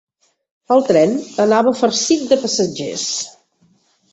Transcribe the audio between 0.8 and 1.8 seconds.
tren anava